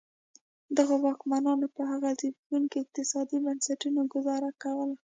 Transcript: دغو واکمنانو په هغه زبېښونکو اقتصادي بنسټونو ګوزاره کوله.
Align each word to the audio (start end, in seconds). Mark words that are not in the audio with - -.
دغو 0.77 0.95
واکمنانو 1.05 1.67
په 1.75 1.81
هغه 1.91 2.09
زبېښونکو 2.19 2.75
اقتصادي 2.83 3.37
بنسټونو 3.45 3.99
ګوزاره 4.13 4.51
کوله. 4.63 4.95